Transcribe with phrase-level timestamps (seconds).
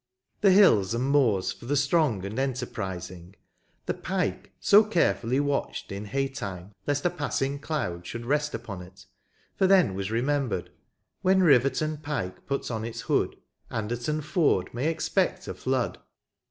[0.41, 3.35] —the hills and moors for the strong and enterprizing;
[3.85, 8.55] the" Pike/' so care fully watched in hay time, lest a passing cloud should rest
[8.55, 9.05] upon it,
[9.55, 10.71] for then was remembered,"
[11.21, 13.35] When Riverton Pike puts on its hood,
[13.69, 15.99] Anderton Ford may expect a flood."